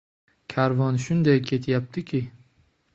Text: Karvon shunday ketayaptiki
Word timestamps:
Karvon 0.53 0.97
shunday 1.05 1.39
ketayaptiki 1.53 2.27